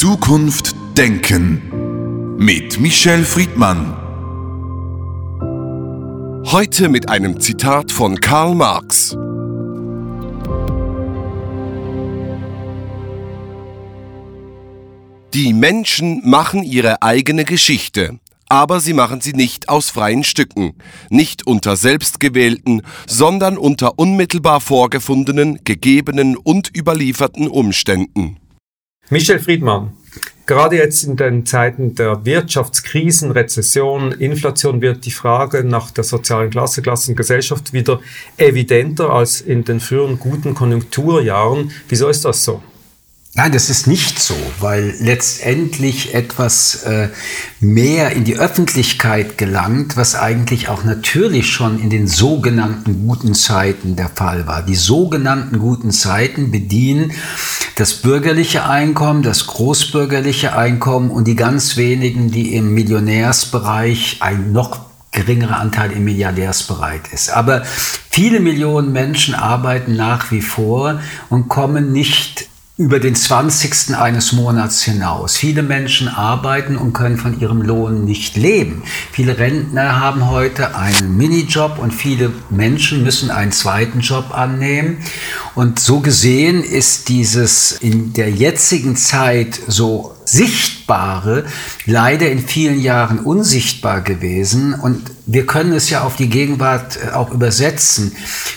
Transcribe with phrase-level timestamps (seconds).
[0.00, 3.94] Zukunft denken mit Michel Friedmann.
[6.46, 9.10] Heute mit einem Zitat von Karl Marx.
[15.34, 20.76] Die Menschen machen ihre eigene Geschichte, aber sie machen sie nicht aus freien Stücken,
[21.10, 28.38] nicht unter selbstgewählten, sondern unter unmittelbar vorgefundenen, gegebenen und überlieferten Umständen.
[29.12, 29.90] Michel Friedmann,
[30.46, 36.50] gerade jetzt in den Zeiten der Wirtschaftskrisen, Rezession, Inflation wird die Frage nach der sozialen
[36.50, 38.00] Klasse, Klassengesellschaft wieder
[38.36, 41.72] evidenter als in den früheren guten Konjunkturjahren.
[41.88, 42.62] Wieso ist das so?
[43.42, 47.08] Nein, das ist nicht so, weil letztendlich etwas äh,
[47.58, 53.96] mehr in die Öffentlichkeit gelangt, was eigentlich auch natürlich schon in den sogenannten guten Zeiten
[53.96, 54.60] der Fall war.
[54.62, 57.12] Die sogenannten guten Zeiten bedienen
[57.76, 64.80] das bürgerliche Einkommen, das großbürgerliche Einkommen und die ganz wenigen, die im Millionärsbereich ein noch
[65.12, 67.30] geringerer Anteil im Milliardärsbereich ist.
[67.30, 71.00] Aber viele Millionen Menschen arbeiten nach wie vor
[71.30, 72.49] und kommen nicht
[72.80, 73.94] über den 20.
[73.94, 75.36] eines Monats hinaus.
[75.36, 78.84] Viele Menschen arbeiten und können von ihrem Lohn nicht leben.
[79.12, 84.96] Viele Rentner haben heute einen Minijob und viele Menschen müssen einen zweiten Job annehmen.
[85.54, 91.44] Und so gesehen ist dieses in der jetzigen Zeit so Sichtbare
[91.86, 94.74] leider in vielen Jahren unsichtbar gewesen.
[94.74, 98.12] Und wir können es ja auf die Gegenwart äh, auch übersetzen.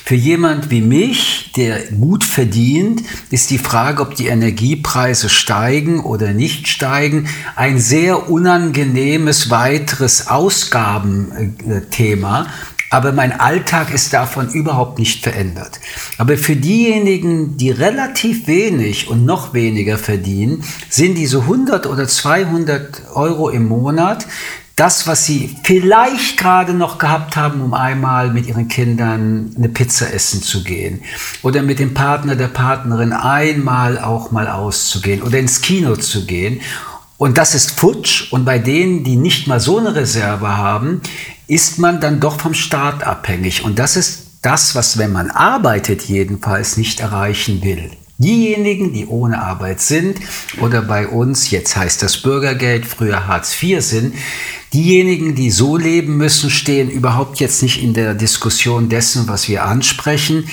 [0.06, 6.34] Für jemand wie mich, der gut verdient, ist die Frage, ob die Energiepreise steigen oder
[6.34, 12.48] nicht steigen, ein sehr unangenehmes weiteres Ausgabenthema.
[12.94, 15.80] Aber mein Alltag ist davon überhaupt nicht verändert.
[16.20, 23.16] Aber für diejenigen, die relativ wenig und noch weniger verdienen, sind diese 100 oder 200
[23.16, 24.28] Euro im Monat
[24.76, 30.14] das, was sie vielleicht gerade noch gehabt haben, um einmal mit ihren Kindern eine Pizza
[30.14, 31.02] essen zu gehen
[31.42, 36.62] oder mit dem Partner der Partnerin einmal auch mal auszugehen oder ins Kino zu gehen.
[37.18, 38.32] Und das ist futsch.
[38.34, 41.02] Und bei denen, die nicht mal so eine Reserve haben,
[41.54, 43.64] ist man dann doch vom Staat abhängig.
[43.64, 47.92] Und das ist das, was, wenn man arbeitet, jedenfalls nicht erreichen will.
[48.18, 50.18] Diejenigen, die ohne Arbeit sind
[50.62, 54.16] oder bei uns, jetzt heißt das Bürgergeld, früher Hartz IV sind,
[54.74, 59.66] diejenigen, die so leben müssen, stehen überhaupt jetzt nicht in der Diskussion dessen, was wir
[59.66, 60.48] ansprechen.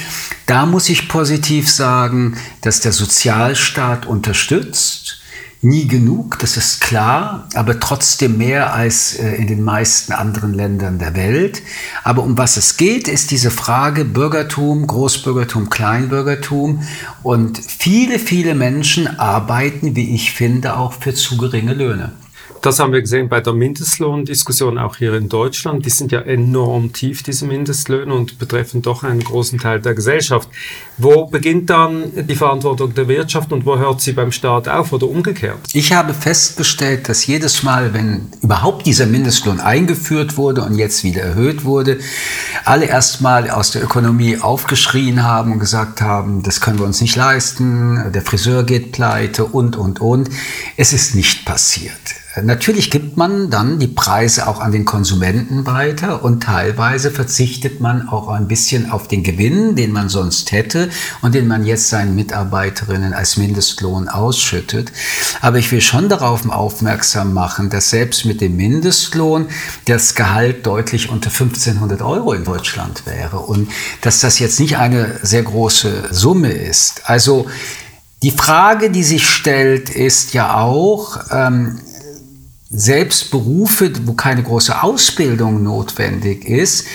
[0.44, 5.19] Da muss ich positiv sagen, dass der Sozialstaat unterstützt
[5.62, 10.98] nie genug, das ist klar, aber trotzdem mehr als äh, in den meisten anderen Ländern
[10.98, 11.62] der Welt.
[12.02, 16.82] Aber um was es geht, ist diese Frage Bürgertum, Großbürgertum, Kleinbürgertum.
[17.22, 22.12] Und viele, viele Menschen arbeiten, wie ich finde, auch für zu geringe Löhne.
[22.62, 25.86] Das haben wir gesehen bei der Mindestlohndiskussion auch hier in Deutschland.
[25.86, 30.46] Die sind ja enorm tief, diese Mindestlöhne, und betreffen doch einen großen Teil der Gesellschaft.
[30.98, 35.08] Wo beginnt dann die Verantwortung der Wirtschaft und wo hört sie beim Staat auf oder
[35.08, 35.56] umgekehrt?
[35.72, 41.22] Ich habe festgestellt, dass jedes Mal, wenn überhaupt dieser Mindestlohn eingeführt wurde und jetzt wieder
[41.22, 41.98] erhöht wurde,
[42.66, 47.16] alle erstmal aus der Ökonomie aufgeschrien haben und gesagt haben, das können wir uns nicht
[47.16, 50.28] leisten, der Friseur geht pleite und, und, und.
[50.76, 52.19] Es ist nicht passiert.
[52.40, 58.08] Natürlich gibt man dann die Preise auch an den Konsumenten weiter und teilweise verzichtet man
[58.08, 60.90] auch ein bisschen auf den Gewinn, den man sonst hätte
[61.22, 64.92] und den man jetzt seinen Mitarbeiterinnen als Mindestlohn ausschüttet.
[65.40, 69.46] Aber ich will schon darauf aufmerksam machen, dass selbst mit dem Mindestlohn
[69.86, 75.18] das Gehalt deutlich unter 1500 Euro in Deutschland wäre und dass das jetzt nicht eine
[75.22, 77.02] sehr große Summe ist.
[77.10, 77.48] Also
[78.22, 81.80] die Frage, die sich stellt, ist ja auch, ähm,
[82.72, 86.86] selbst Berufe, wo keine große Ausbildung notwendig ist,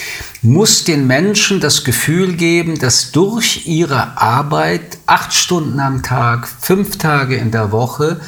[0.42, 6.98] muss den Menschen das Gefühl geben, dass durch ihre Arbeit acht Stunden am Tag, fünf
[6.98, 8.22] Tage in der Woche,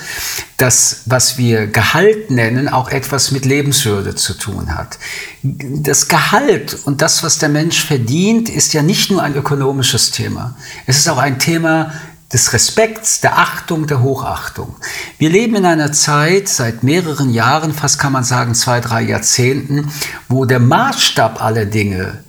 [0.58, 4.98] das, was wir Gehalt nennen, auch etwas mit Lebenswürde zu tun hat.
[5.42, 10.58] Das Gehalt und das, was der Mensch verdient, ist ja nicht nur ein ökonomisches Thema.
[10.86, 11.94] Es ist auch ein Thema
[12.34, 14.76] des Respekts, der Achtung, der Hochachtung.
[15.18, 19.92] Wir leben in einer Zeit seit mehreren Jahren, fast kann man sagen zwei, drei Jahrzehnten,
[20.28, 22.24] wo der Maßstab aller Dinge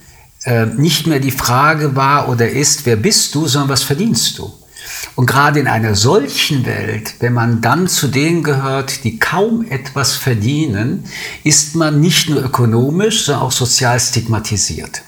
[0.45, 4.53] äh, nicht mehr die Frage war oder ist, wer bist du, sondern was verdienst du.
[5.17, 10.15] Und gerade in einer solchen Welt, wenn man dann zu denen gehört, die kaum etwas
[10.15, 11.05] verdienen,
[11.43, 15.03] ist man nicht nur ökonomisch, sondern auch sozial stigmatisiert.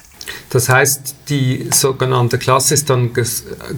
[0.51, 3.13] Das heißt, die sogenannte Klasse ist dann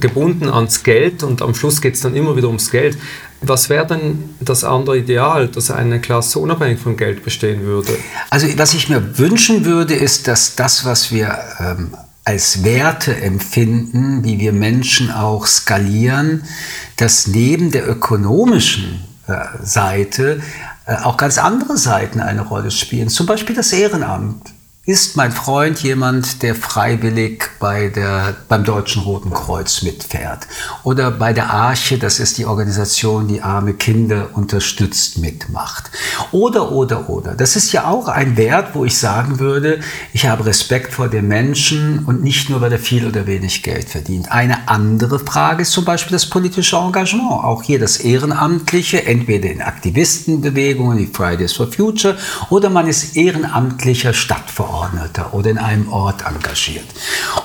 [0.00, 2.96] gebunden ans Geld und am Schluss geht es dann immer wieder ums Geld.
[3.42, 7.98] Was wäre denn das andere Ideal, dass eine Klasse unabhängig von Geld bestehen würde?
[8.30, 14.24] Also was ich mir wünschen würde, ist, dass das, was wir ähm, als Werte empfinden,
[14.24, 16.44] wie wir Menschen auch skalieren,
[16.96, 20.40] dass neben der ökonomischen äh, Seite
[20.86, 23.08] äh, auch ganz andere Seiten eine Rolle spielen.
[23.08, 24.52] Zum Beispiel das Ehrenamt.
[24.84, 30.48] Ist mein Freund jemand, der freiwillig bei der, beim Deutschen Roten Kreuz mitfährt?
[30.82, 35.92] Oder bei der Arche, das ist die Organisation, die arme Kinder unterstützt, mitmacht?
[36.32, 37.34] Oder, oder, oder.
[37.34, 39.78] Das ist ja auch ein Wert, wo ich sagen würde,
[40.12, 43.88] ich habe Respekt vor dem Menschen und nicht nur, weil er viel oder wenig Geld
[43.88, 44.32] verdient.
[44.32, 47.30] Eine andere Frage ist zum Beispiel das politische Engagement.
[47.30, 52.18] Auch hier das Ehrenamtliche, entweder in Aktivistenbewegungen wie Fridays for Future
[52.50, 54.71] oder man ist ehrenamtlicher Stadtverordneter.
[54.72, 56.84] Abgeordneter oder in einem Ort engagiert.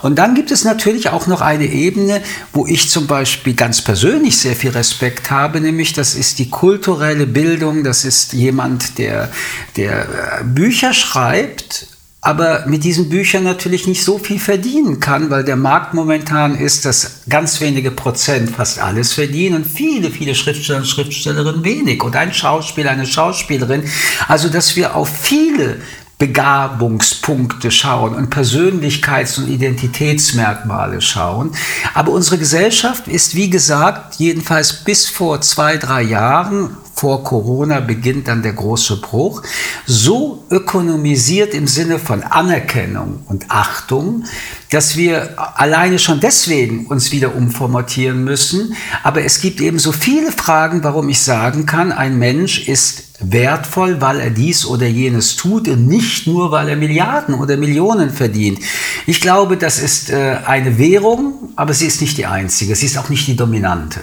[0.01, 2.21] Und dann gibt es natürlich auch noch eine Ebene,
[2.53, 7.27] wo ich zum Beispiel ganz persönlich sehr viel Respekt habe, nämlich das ist die kulturelle
[7.27, 9.29] Bildung, das ist jemand, der,
[9.75, 11.87] der äh, Bücher schreibt,
[12.21, 16.83] aber mit diesen Büchern natürlich nicht so viel verdienen kann, weil der Markt momentan ist,
[16.83, 22.15] dass ganz wenige Prozent fast alles verdienen und viele, viele Schriftsteller und Schriftstellerinnen wenig und
[22.15, 23.83] ein Schauspieler, eine Schauspielerin.
[24.27, 25.77] Also, dass wir auf viele
[26.17, 31.51] Begabungspunkte schauen und Persönlichkeits- und Identitätsmerkmale schauen.
[31.93, 38.27] Aber unsere Gesellschaft ist, wie gesagt, jedenfalls bis vor zwei, drei Jahren vor Corona beginnt
[38.27, 39.43] dann der große Bruch,
[39.85, 44.23] so ökonomisiert im Sinne von Anerkennung und Achtung,
[44.71, 48.75] dass wir alleine schon deswegen uns wieder umformatieren müssen.
[49.03, 54.01] Aber es gibt eben so viele Fragen, warum ich sagen kann, ein Mensch ist wertvoll,
[54.01, 58.59] weil er dies oder jenes tut und nicht nur, weil er Milliarden oder Millionen verdient.
[59.05, 62.75] Ich glaube, das ist äh, eine Währung, aber sie ist nicht die einzige.
[62.75, 64.01] Sie ist auch nicht die dominante.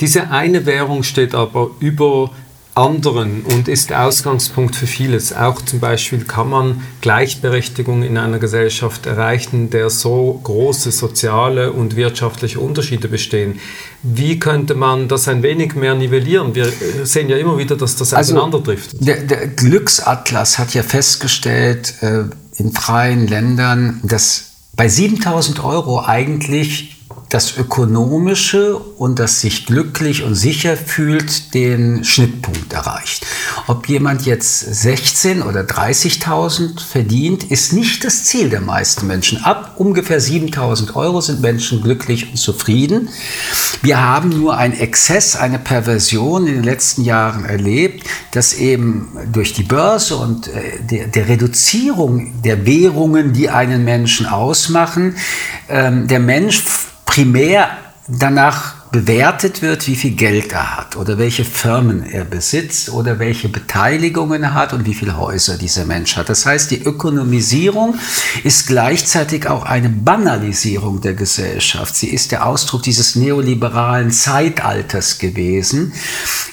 [0.00, 2.30] Diese eine Währung steht aber über
[2.76, 5.34] anderen und ist Ausgangspunkt für vieles.
[5.34, 11.96] Auch zum Beispiel kann man Gleichberechtigung in einer Gesellschaft erreichen, der so große soziale und
[11.96, 13.60] wirtschaftliche Unterschiede bestehen.
[14.02, 16.54] Wie könnte man das ein wenig mehr nivellieren?
[16.54, 16.70] Wir
[17.04, 19.06] sehen ja immer wieder, dass das also auseinanderdriftet.
[19.06, 22.24] Der, der Glücksatlas hat ja festgestellt äh,
[22.58, 26.95] in freien Ländern, dass bei 7000 Euro eigentlich
[27.36, 33.26] das Ökonomische und das sich glücklich und sicher fühlt, den Schnittpunkt erreicht.
[33.66, 39.44] Ob jemand jetzt 16 oder 30.000 verdient, ist nicht das Ziel der meisten Menschen.
[39.44, 43.10] Ab ungefähr 7.000 Euro sind Menschen glücklich und zufrieden.
[43.82, 49.52] Wir haben nur einen Exzess, eine Perversion in den letzten Jahren erlebt, dass eben durch
[49.52, 55.16] die Börse und äh, der, der Reduzierung der Währungen, die einen Menschen ausmachen,
[55.68, 56.64] ähm, der Mensch
[57.16, 57.70] primär
[58.08, 63.48] danach bewertet wird, wie viel Geld er hat oder welche Firmen er besitzt oder welche
[63.48, 66.28] Beteiligungen er hat und wie viele Häuser dieser Mensch hat.
[66.28, 67.94] Das heißt, die Ökonomisierung
[68.44, 71.96] ist gleichzeitig auch eine Banalisierung der Gesellschaft.
[71.96, 75.94] Sie ist der Ausdruck dieses neoliberalen Zeitalters gewesen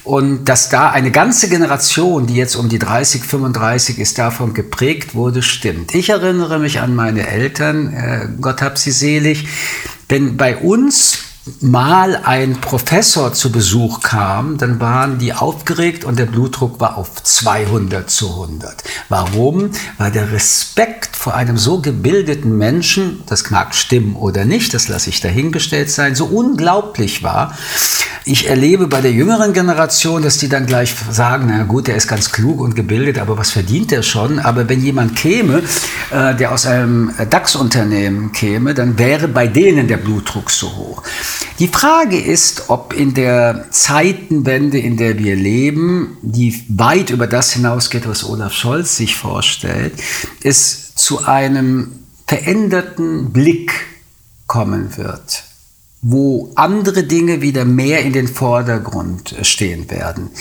[0.05, 5.13] und dass da eine ganze Generation, die jetzt um die 30, 35 ist, davon geprägt
[5.13, 5.93] wurde, stimmt.
[5.93, 9.45] Ich erinnere mich an meine Eltern, äh, Gott hab sie selig,
[10.09, 16.25] wenn bei uns mal ein Professor zu Besuch kam, dann waren die aufgeregt und der
[16.25, 18.83] Blutdruck war auf 200 zu 100.
[19.09, 19.71] Warum?
[19.97, 25.09] Weil der Respekt vor einem so gebildeten Menschen, das mag stimmen oder nicht, das lasse
[25.09, 27.57] ich dahingestellt sein, so unglaublich war.
[28.25, 32.07] Ich erlebe bei der jüngeren Generation, dass die dann gleich sagen, na gut, der ist
[32.07, 34.39] ganz klug und gebildet, aber was verdient der schon?
[34.39, 35.61] Aber wenn jemand käme,
[36.09, 41.03] äh, der aus einem DAX-Unternehmen käme, dann wäre bei denen der Blutdruck so hoch.
[41.59, 47.53] Die Frage ist, ob in der Zeitenwende, in der wir leben, die weit über das
[47.53, 49.93] hinausgeht, was Olaf Scholz sich vorstellt,
[50.43, 51.91] es zu einem
[52.27, 53.71] veränderten Blick
[54.47, 55.43] kommen wird
[56.03, 60.31] wo andere Dinge wieder mehr in den Vordergrund stehen werden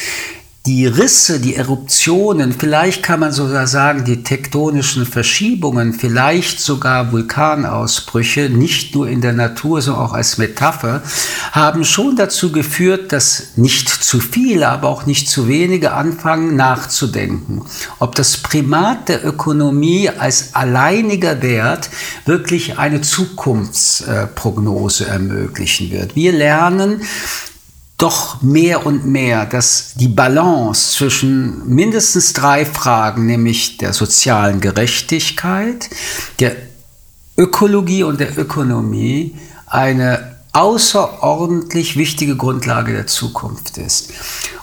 [0.65, 8.49] die Risse, die Eruptionen, vielleicht kann man sogar sagen, die tektonischen Verschiebungen, vielleicht sogar Vulkanausbrüche,
[8.49, 11.03] nicht nur in der Natur, sondern auch als Metapher,
[11.51, 17.65] haben schon dazu geführt, dass nicht zu viele, aber auch nicht zu wenige anfangen nachzudenken,
[17.99, 21.91] ob das Primat der Ökonomie als alleiniger Wert
[22.25, 26.15] wirklich eine Zukunftsprognose ermöglichen wird.
[26.15, 27.03] Wir lernen,
[28.03, 35.89] doch mehr und mehr, dass die Balance zwischen mindestens drei Fragen, nämlich der sozialen Gerechtigkeit,
[36.41, 36.57] der
[37.39, 44.11] Ökologie und der Ökonomie eine außerordentlich wichtige Grundlage der Zukunft ist.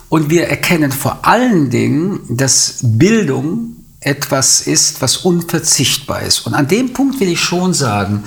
[0.10, 6.48] Und wir erkennen vor allen Dingen, dass Bildung etwas ist, was unverzichtbar ist.
[6.48, 8.24] Und an dem Punkt will ich schon sagen,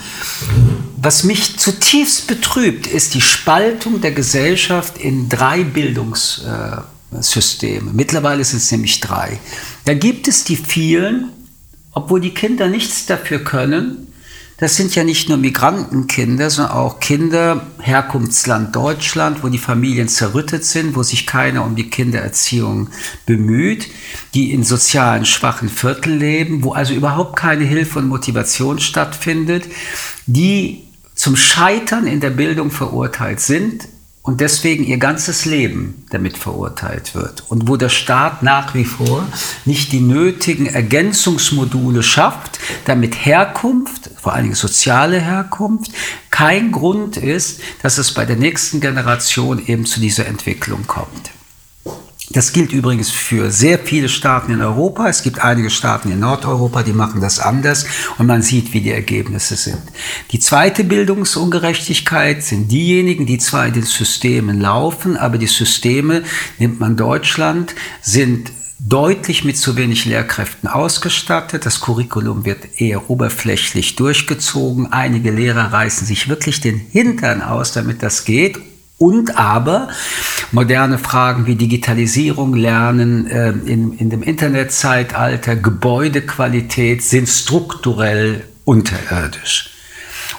[0.97, 7.91] was mich zutiefst betrübt, ist die Spaltung der Gesellschaft in drei Bildungssysteme.
[7.93, 9.41] Mittlerweile sind es nämlich drei.
[9.87, 11.31] Da gibt es die vielen,
[11.93, 14.12] obwohl die Kinder nichts dafür können,
[14.63, 20.65] das sind ja nicht nur Migrantenkinder, sondern auch Kinder, Herkunftsland Deutschland, wo die Familien zerrüttet
[20.65, 22.89] sind, wo sich keiner um die Kindererziehung
[23.27, 23.89] bemüht,
[24.35, 29.65] die in sozialen schwachen Vierteln leben, wo also überhaupt keine Hilfe und Motivation stattfindet,
[30.27, 30.85] die
[31.17, 33.89] zum Scheitern in der Bildung verurteilt sind,
[34.23, 39.27] und deswegen ihr ganzes Leben damit verurteilt wird und wo der Staat nach wie vor
[39.65, 45.91] nicht die nötigen Ergänzungsmodule schafft, damit Herkunft, vor allen Dingen soziale Herkunft,
[46.31, 51.33] kein Grund ist, dass es bei der nächsten Generation eben zu dieser Entwicklung kommt.
[52.33, 55.07] Das gilt übrigens für sehr viele Staaten in Europa.
[55.09, 57.87] Es gibt einige Staaten in Nordeuropa, die machen das anders
[58.17, 59.83] und man sieht, wie die Ergebnisse sind.
[60.31, 66.23] Die zweite Bildungsungerechtigkeit sind diejenigen, die zwar in den Systemen laufen, aber die Systeme,
[66.59, 71.67] nimmt man Deutschland, sind deutlich mit zu wenig Lehrkräften ausgestattet.
[71.67, 74.93] Das Curriculum wird eher oberflächlich durchgezogen.
[74.93, 78.59] Einige Lehrer reißen sich wirklich den Hintern aus, damit das geht
[79.03, 79.89] und aber
[80.53, 89.71] moderne Fragen wie Digitalisierung, Lernen äh, in, in dem Internetzeitalter, Gebäudequalität sind strukturell unterirdisch.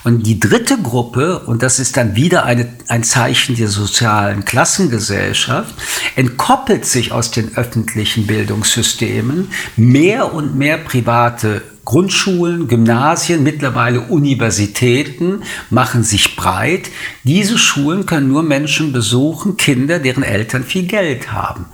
[0.05, 5.75] Und die dritte Gruppe, und das ist dann wieder eine, ein Zeichen der sozialen Klassengesellschaft,
[6.15, 9.49] entkoppelt sich aus den öffentlichen Bildungssystemen.
[9.75, 16.89] Mehr und mehr private Grundschulen, Gymnasien, mittlerweile Universitäten machen sich breit.
[17.23, 21.65] Diese Schulen können nur Menschen besuchen, Kinder, deren Eltern viel Geld haben.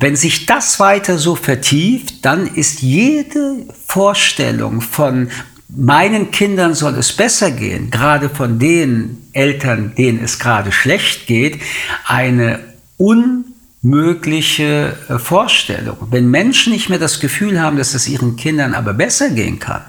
[0.00, 5.28] Wenn sich das weiter so vertieft, dann ist jede Vorstellung von
[5.68, 11.60] meinen Kindern soll es besser gehen, gerade von den Eltern, denen es gerade schlecht geht,
[12.06, 12.60] eine
[12.98, 13.53] un
[13.84, 15.98] mögliche äh, Vorstellung.
[16.10, 19.82] Wenn Menschen nicht mehr das Gefühl haben, dass es ihren Kindern aber besser gehen kann,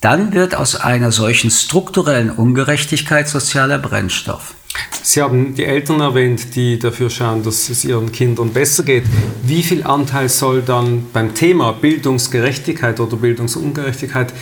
[0.00, 4.54] dann wird aus einer solchen strukturellen Ungerechtigkeit sozialer Brennstoff.
[5.02, 9.04] Sie haben die Eltern erwähnt, die dafür schauen, dass es ihren Kindern besser geht.
[9.42, 14.32] Wie viel Anteil soll dann beim Thema Bildungsgerechtigkeit oder Bildungsungerechtigkeit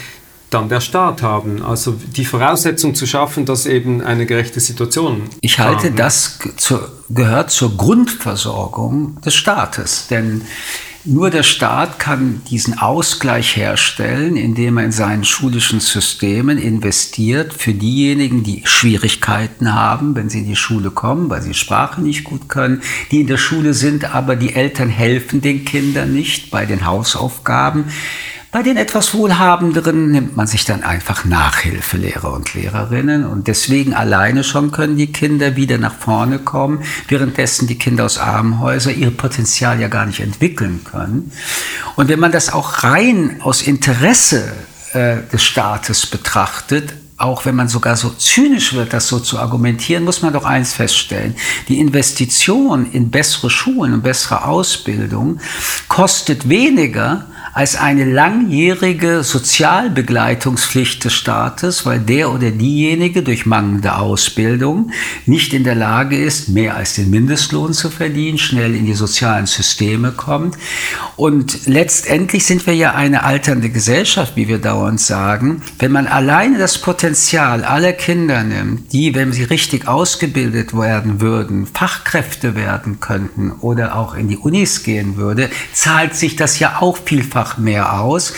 [0.50, 1.62] dann der Staat haben.
[1.62, 5.22] Also die Voraussetzung zu schaffen, dass eben eine gerechte Situation.
[5.40, 5.96] Ich halte, haben.
[5.96, 10.06] das zu, gehört zur Grundversorgung des Staates.
[10.08, 10.42] Denn
[11.08, 17.74] nur der Staat kann diesen Ausgleich herstellen, indem er in seinen schulischen Systemen investiert für
[17.74, 22.48] diejenigen, die Schwierigkeiten haben, wenn sie in die Schule kommen, weil sie Sprache nicht gut
[22.48, 26.84] können, die in der Schule sind, aber die Eltern helfen den Kindern nicht bei den
[26.84, 27.84] Hausaufgaben
[28.52, 34.44] bei den etwas Wohlhabenderen nimmt man sich dann einfach Nachhilfelehrer und Lehrerinnen und deswegen alleine
[34.44, 39.80] schon können die Kinder wieder nach vorne kommen, währenddessen die Kinder aus Armenhäusern ihr Potenzial
[39.80, 41.32] ja gar nicht entwickeln können.
[41.96, 44.52] Und wenn man das auch rein aus Interesse
[44.92, 50.04] äh, des Staates betrachtet, auch wenn man sogar so zynisch wird, das so zu argumentieren,
[50.04, 51.34] muss man doch eins feststellen.
[51.68, 55.40] Die Investition in bessere Schulen und bessere Ausbildung
[55.88, 57.26] kostet weniger,
[57.56, 64.90] als eine langjährige Sozialbegleitungspflicht des Staates, weil der oder diejenige durch mangelnde Ausbildung
[65.24, 69.46] nicht in der Lage ist, mehr als den Mindestlohn zu verdienen, schnell in die sozialen
[69.46, 70.58] Systeme kommt.
[71.16, 75.62] Und letztendlich sind wir ja eine alternde Gesellschaft, wie wir dauernd sagen.
[75.78, 81.66] Wenn man alleine das Potenzial aller Kinder nimmt, die, wenn sie richtig ausgebildet werden würden,
[81.66, 86.98] Fachkräfte werden könnten oder auch in die Unis gehen würde, zahlt sich das ja auch
[87.02, 88.32] vielfach einfach mehr aus.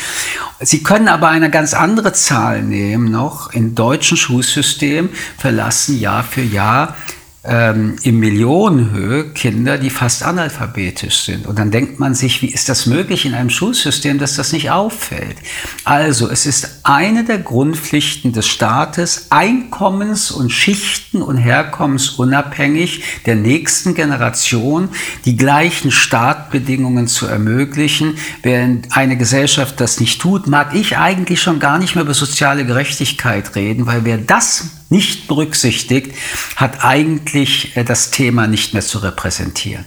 [0.61, 3.53] Sie können aber eine ganz andere Zahl nehmen noch.
[3.53, 6.97] Im deutschen Schulsystem verlassen Jahr für Jahr
[7.45, 11.47] ähm, in Millionenhöhe Kinder, die fast analphabetisch sind.
[11.47, 14.71] Und dann denkt man sich, wie ist das möglich in einem Schulsystem, dass das nicht
[14.71, 15.37] auffällt?
[15.85, 23.95] Also es ist eine der Grundpflichten des Staates, einkommens- und schichten- und herkommensunabhängig der nächsten
[23.95, 24.88] Generation
[25.25, 28.16] die gleichen Startbedingungen zu ermöglichen.
[28.42, 32.66] Während eine Gesellschaft das nicht tut, mag ich eigentlich schon gar nicht mehr über soziale
[32.66, 36.14] Gerechtigkeit reden, weil wer das nicht berücksichtigt,
[36.57, 39.85] hat eigentlich äh, das Thema nicht mehr zu repräsentieren.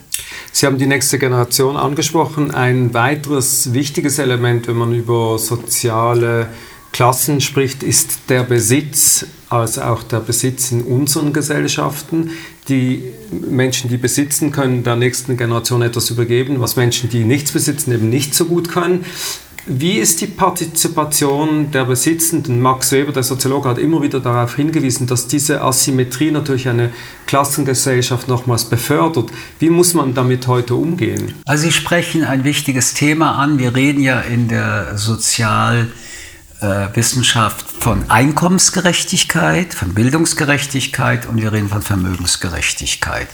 [0.52, 2.52] Sie haben die nächste Generation angesprochen.
[2.52, 6.50] Ein weiteres wichtiges Element, wenn man über soziale
[6.92, 12.32] Klassen spricht, ist der Besitz, also auch der Besitz in unseren Gesellschaften.
[12.68, 17.94] Die Menschen, die besitzen, können der nächsten Generation etwas übergeben, was Menschen, die nichts besitzen,
[17.94, 19.06] eben nicht so gut können.
[19.68, 22.60] Wie ist die Partizipation der Besitzenden?
[22.60, 26.90] Max Weber, der Soziologe, hat immer wieder darauf hingewiesen, dass diese Asymmetrie natürlich eine
[27.28, 29.30] Klassengesellschaft nochmals befördert.
[29.60, 31.36] Wie muss man damit heute umgehen?
[31.46, 33.60] Also Sie sprechen ein wichtiges Thema an.
[33.60, 43.28] Wir reden ja in der Sozialwissenschaft von Einkommensgerechtigkeit, von Bildungsgerechtigkeit und wir reden von Vermögensgerechtigkeit.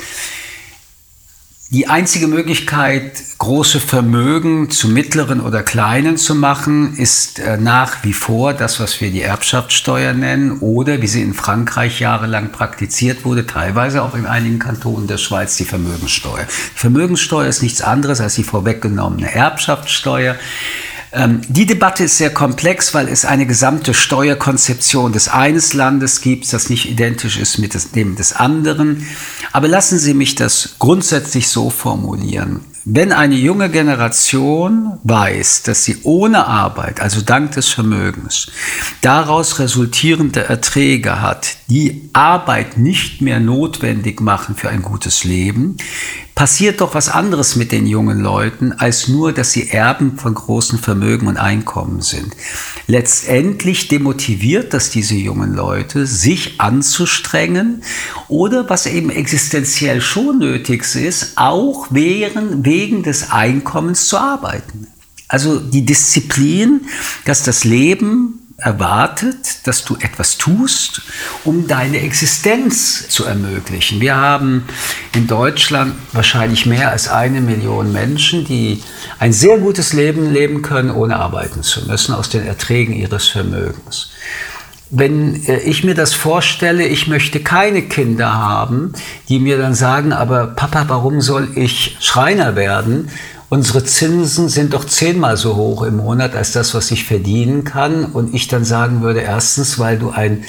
[1.70, 8.14] Die einzige Möglichkeit, große Vermögen zu mittleren oder kleinen zu machen, ist äh, nach wie
[8.14, 13.46] vor das, was wir die Erbschaftssteuer nennen oder, wie sie in Frankreich jahrelang praktiziert wurde,
[13.46, 16.46] teilweise auch in einigen Kantonen der Schweiz, die Vermögenssteuer.
[16.46, 20.38] Die Vermögenssteuer ist nichts anderes als die vorweggenommene Erbschaftssteuer.
[21.14, 26.52] Ähm, die Debatte ist sehr komplex, weil es eine gesamte Steuerkonzeption des eines Landes gibt,
[26.52, 29.06] das nicht identisch ist mit dem des anderen.
[29.52, 32.62] Aber lassen Sie mich das grundsätzlich so formulieren.
[32.90, 38.48] Wenn eine junge Generation weiß, dass sie ohne Arbeit, also dank des Vermögens,
[39.02, 45.76] daraus resultierende Erträge hat, die Arbeit nicht mehr notwendig machen für ein gutes Leben,
[46.34, 50.80] passiert doch was anderes mit den jungen Leuten, als nur, dass sie Erben von großen
[50.80, 52.36] Vermögen und Einkommen sind.
[52.86, 57.84] Letztendlich demotiviert das diese jungen Leute, sich anzustrengen
[58.30, 64.88] oder was eben existenziell schon nötig ist, auch wegen, wegen des Einkommens zu arbeiten.
[65.28, 66.82] Also die Disziplin,
[67.26, 71.04] dass das Leben erwartet, dass du etwas tust,
[71.44, 74.02] um deine Existenz zu ermöglichen.
[74.02, 74.66] Wir haben
[75.14, 78.82] in Deutschland wahrscheinlich mehr als eine Million Menschen, die
[79.20, 84.10] ein sehr gutes Leben leben können, ohne arbeiten zu müssen, aus den Erträgen ihres Vermögens.
[84.90, 88.94] Wenn äh, ich mir das vorstelle, ich möchte keine Kinder haben,
[89.30, 93.10] die mir dann sagen, aber Papa, warum soll ich Schreiner werden?
[93.50, 98.06] Unsere Zinsen sind doch zehnmal so hoch im Monat als das, was ich verdienen kann.
[98.06, 100.44] Und ich dann sagen würde, erstens, weil du ein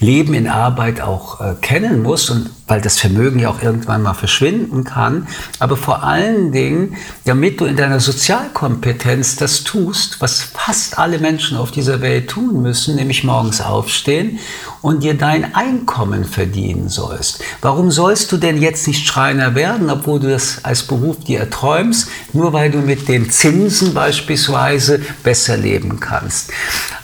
[0.00, 4.14] Leben in Arbeit auch äh, kennen musst und weil das Vermögen ja auch irgendwann mal
[4.14, 5.26] verschwinden kann,
[5.58, 11.58] aber vor allen Dingen, damit du in deiner Sozialkompetenz das tust, was fast alle Menschen
[11.58, 14.38] auf dieser Welt tun müssen, nämlich morgens aufstehen
[14.80, 17.42] und dir dein Einkommen verdienen sollst.
[17.60, 22.08] Warum sollst du denn jetzt nicht Schreiner werden, obwohl du das als Beruf dir erträumst,
[22.32, 26.50] nur weil du mit den Zinsen beispielsweise besser leben kannst?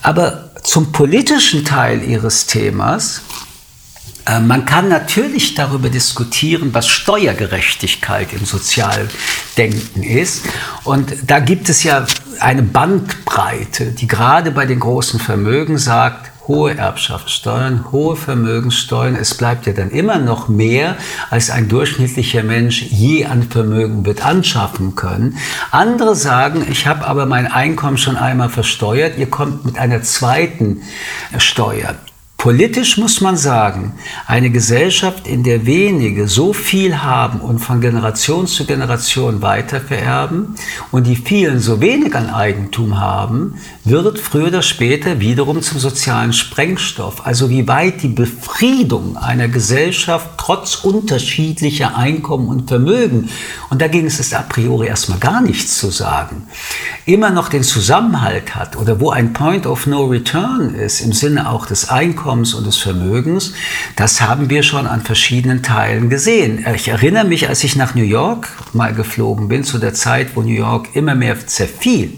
[0.03, 3.23] Aber zum politischen Teil ihres Themas,
[4.43, 10.45] man kann natürlich darüber diskutieren, was Steuergerechtigkeit im Sozialdenken ist.
[10.85, 12.07] Und da gibt es ja
[12.39, 19.15] eine Bandbreite, die gerade bei den großen Vermögen sagt, hohe Erbschaftssteuern, hohe Vermögenssteuern.
[19.15, 20.97] Es bleibt ja dann immer noch mehr,
[21.31, 25.37] als ein durchschnittlicher Mensch je an Vermögen wird anschaffen können.
[25.71, 30.83] Andere sagen, ich habe aber mein Einkommen schon einmal versteuert, ihr kommt mit einer zweiten
[31.39, 31.95] Steuer.
[32.41, 33.93] Politisch muss man sagen,
[34.27, 40.55] eine Gesellschaft, in der wenige so viel haben und von Generation zu Generation weitervererben
[40.91, 46.33] und die vielen so wenig an Eigentum haben, wird früher oder später wiederum zum sozialen
[46.33, 47.27] Sprengstoff.
[47.27, 53.29] Also wie weit die Befriedung einer Gesellschaft trotz unterschiedlicher Einkommen und Vermögen,
[53.69, 56.47] und dagegen ist es a priori erstmal gar nichts zu sagen,
[57.05, 61.51] immer noch den Zusammenhalt hat oder wo ein Point of No Return ist im Sinne
[61.51, 63.55] auch des Einkommens, Einkommens und des Vermögens,
[63.97, 66.65] das haben wir schon an verschiedenen Teilen gesehen.
[66.77, 70.43] Ich erinnere mich, als ich nach New York mal geflogen bin, zu der Zeit, wo
[70.43, 72.13] New York immer mehr zerfiel,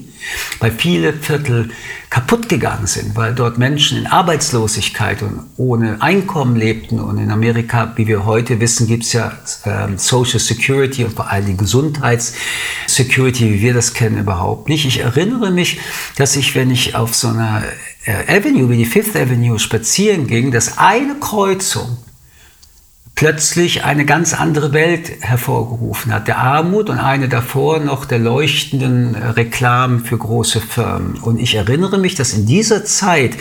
[0.61, 1.70] weil viele Viertel
[2.11, 7.01] kaputt gegangen sind, weil dort Menschen in Arbeitslosigkeit und ohne Einkommen lebten.
[7.01, 9.33] Und in Amerika, wie wir heute wissen, gibt es ja
[9.64, 14.85] ähm, Social Security und vor allem die Gesundheitssecurity, wie wir das kennen, überhaupt nicht.
[14.85, 15.81] Ich erinnere mich,
[16.16, 17.62] dass ich, wenn ich auf so einer
[18.10, 21.98] Avenue, wie die Fifth Avenue spazieren ging, dass eine Kreuzung
[23.14, 26.26] plötzlich eine ganz andere Welt hervorgerufen hat.
[26.26, 31.18] Der Armut und eine davor noch der leuchtenden äh, Reklamen für große Firmen.
[31.18, 33.36] Und ich erinnere mich, dass in dieser Zeit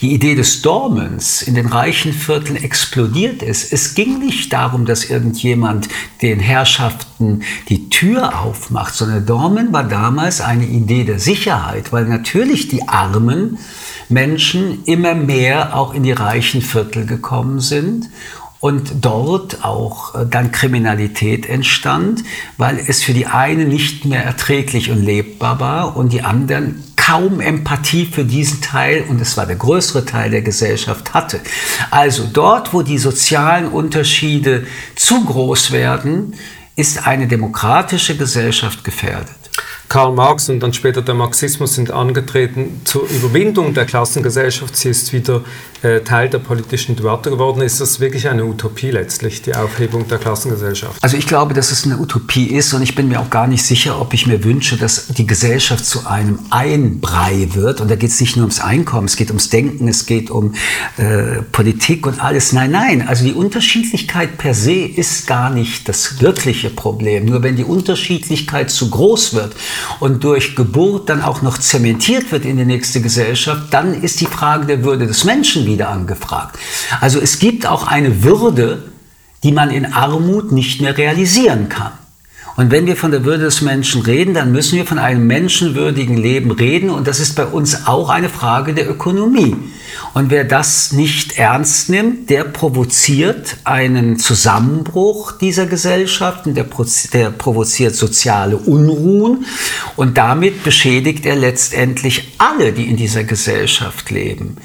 [0.00, 3.72] die Idee des Dormens in den reichen Vierteln explodiert ist.
[3.72, 5.88] Es ging nicht darum, dass irgendjemand
[6.22, 12.66] den Herrschaften die Tür aufmacht, sondern Dormen war damals eine Idee der Sicherheit, weil natürlich
[12.66, 13.58] die Armen
[14.10, 18.10] Menschen immer mehr auch in die reichen Viertel gekommen sind
[18.60, 22.22] und dort auch äh, dann Kriminalität entstand,
[22.58, 27.40] weil es für die einen nicht mehr erträglich und lebbar war und die anderen kaum
[27.40, 31.40] Empathie für diesen Teil, und es war der größere Teil der Gesellschaft, hatte.
[31.90, 36.34] Also dort, wo die sozialen Unterschiede zu groß werden,
[36.76, 39.39] ist eine demokratische Gesellschaft gefährdet.
[39.90, 44.76] Karl Marx und dann später der Marxismus sind angetreten zur Überwindung der Klassengesellschaft.
[44.76, 45.42] Sie ist wieder
[45.82, 47.60] äh, Teil der politischen Debatte geworden.
[47.60, 51.02] Ist das wirklich eine Utopie letztlich, die Aufhebung der Klassengesellschaft?
[51.02, 53.64] Also ich glaube, dass es eine Utopie ist und ich bin mir auch gar nicht
[53.64, 57.80] sicher, ob ich mir wünsche, dass die Gesellschaft zu einem Einbrei wird.
[57.80, 60.54] Und da geht es nicht nur ums Einkommen, es geht ums Denken, es geht um
[60.98, 62.52] äh, Politik und alles.
[62.52, 67.24] Nein, nein, also die Unterschiedlichkeit per se ist gar nicht das wirkliche Problem.
[67.24, 69.56] Nur wenn die Unterschiedlichkeit zu groß wird
[70.00, 74.26] und durch Geburt dann auch noch zementiert wird in die nächste Gesellschaft, dann ist die
[74.26, 76.58] Frage der Würde des Menschen wieder angefragt.
[77.00, 78.84] Also es gibt auch eine Würde,
[79.42, 81.92] die man in Armut nicht mehr realisieren kann.
[82.56, 86.16] Und wenn wir von der Würde des Menschen reden, dann müssen wir von einem menschenwürdigen
[86.16, 86.90] Leben reden.
[86.90, 89.56] Und das ist bei uns auch eine Frage der Ökonomie.
[90.14, 96.66] Und wer das nicht ernst nimmt, der provoziert einen Zusammenbruch dieser Gesellschaften, der,
[97.12, 99.44] der provoziert soziale Unruhen
[99.96, 104.56] und damit beschädigt er letztendlich alle, die in dieser Gesellschaft leben.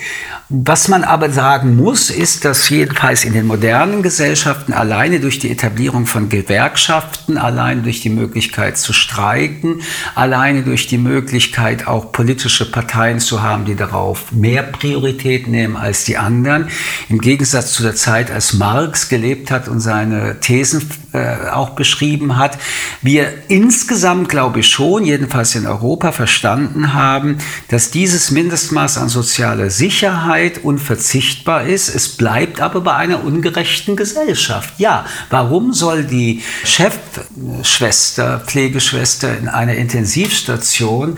[0.50, 5.50] Was man aber sagen muss, ist, dass jedenfalls in den modernen Gesellschaften alleine durch die
[5.50, 9.82] Etablierung von Gewerkschaften, alleine durch die Möglichkeit zu streiken,
[10.14, 15.15] alleine durch die Möglichkeit auch politische Parteien zu haben, die darauf mehr Priorität
[15.48, 16.68] nehmen als die anderen,
[17.10, 22.38] im Gegensatz zu der Zeit, als Marx gelebt hat und seine Thesen äh, auch beschrieben
[22.38, 22.58] hat,
[23.02, 27.38] wir insgesamt, glaube ich schon, jedenfalls in Europa verstanden haben,
[27.70, 31.94] dass dieses Mindestmaß an sozialer Sicherheit unverzichtbar ist.
[31.94, 34.74] Es bleibt aber bei einer ungerechten Gesellschaft.
[34.78, 41.18] Ja, warum soll die Chefschwester, Pflegeschwester in einer Intensivstation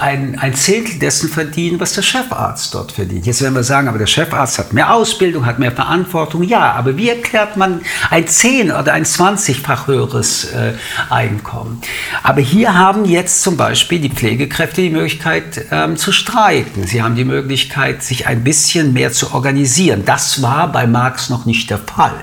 [0.00, 3.11] ein, ein Zehntel dessen verdienen, was der Chefarzt dort verdient?
[3.20, 6.42] Jetzt werden wir sagen, aber der Chefarzt hat mehr Ausbildung, hat mehr Verantwortung.
[6.42, 10.72] Ja, aber wie erklärt man ein 10 oder ein 20-fach höheres äh,
[11.10, 11.80] Einkommen?
[12.22, 16.86] Aber hier haben jetzt zum Beispiel die Pflegekräfte die Möglichkeit ähm, zu streiken.
[16.86, 20.04] Sie haben die Möglichkeit, sich ein bisschen mehr zu organisieren.
[20.06, 22.14] Das war bei Marx noch nicht der Fall.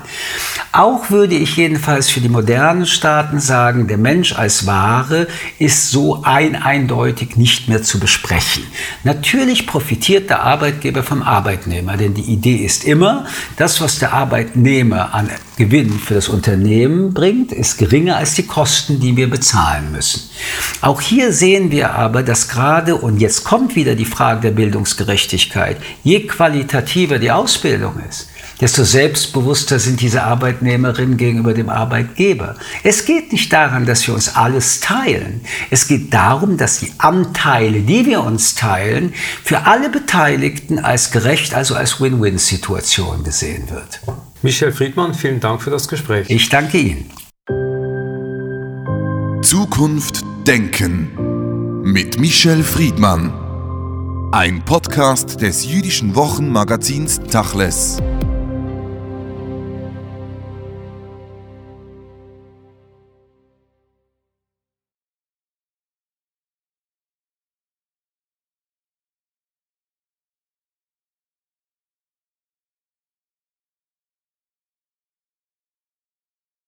[0.71, 6.23] Auch würde ich jedenfalls für die modernen Staaten sagen, der Mensch als Ware ist so
[6.23, 8.63] ein eindeutig nicht mehr zu besprechen.
[9.04, 10.43] Natürlich profitiert der
[10.79, 13.25] Arbeitgeber vom Arbeitnehmer, denn die Idee ist immer,
[13.57, 19.01] das, was der Arbeitnehmer an Gewinn für das Unternehmen bringt, ist geringer als die Kosten,
[19.01, 20.29] die wir bezahlen müssen.
[20.79, 25.75] Auch hier sehen wir aber, dass gerade, und jetzt kommt wieder die Frage der Bildungsgerechtigkeit,
[26.03, 28.28] je qualitativer die Ausbildung ist,
[28.61, 32.55] desto selbstbewusster sind diese Arbeitnehmerinnen gegenüber dem Arbeitgeber.
[32.83, 35.41] Es geht nicht daran, dass wir uns alles teilen.
[35.69, 41.53] Es geht darum, dass die Anteile, die wir uns teilen, für alle Beteiligten als gerecht,
[41.53, 44.01] also als Win-Win-Situation gesehen wird.
[44.41, 46.29] Michel Friedmann, vielen Dank für das Gespräch.
[46.29, 47.09] Ich danke Ihnen.
[49.41, 53.33] Zukunft Denken mit Michel Friedmann.
[54.31, 57.97] Ein Podcast des jüdischen Wochenmagazins Tachles.